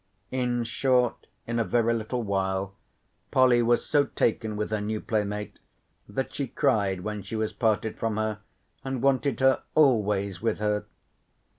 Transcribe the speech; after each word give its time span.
In 0.31 0.63
short, 0.63 1.27
in 1.45 1.59
a 1.59 1.63
very 1.63 1.93
little 1.93 2.23
while, 2.23 2.73
Polly 3.29 3.61
was 3.61 3.85
so 3.85 4.05
taken 4.05 4.55
with 4.57 4.71
her 4.71 4.81
new 4.81 4.99
playmate 4.99 5.59
that 6.09 6.33
she 6.33 6.47
cried 6.47 7.01
when 7.01 7.21
she 7.21 7.35
was 7.35 7.53
parted 7.53 7.99
from 7.99 8.17
her 8.17 8.39
and 8.83 9.03
wanted 9.03 9.41
her 9.41 9.61
always 9.75 10.41
with 10.41 10.57
her. 10.57 10.85